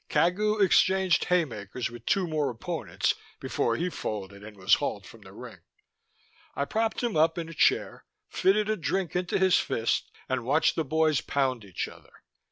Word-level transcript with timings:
Cagu 0.09 0.59
exchanged 0.59 1.25
haymakers 1.25 1.91
with 1.91 2.07
two 2.07 2.25
more 2.27 2.49
opponents 2.49 3.13
before 3.39 3.75
he 3.75 3.87
folded 3.91 4.43
and 4.43 4.57
was 4.57 4.73
hauled 4.81 5.05
from 5.05 5.21
the 5.21 5.31
ring. 5.31 5.59
I 6.55 6.65
propped 6.65 7.03
him 7.03 7.15
up 7.15 7.37
in 7.37 7.47
a 7.49 7.53
chair, 7.53 8.05
fitted 8.27 8.67
a 8.67 8.77
drink 8.77 9.15
into 9.15 9.37
his 9.37 9.59
fist, 9.59 10.09
and 10.27 10.43
watched 10.43 10.75
the 10.75 10.83
boys 10.83 11.21
pound 11.21 11.63
each 11.63 11.87
other. 11.87 12.13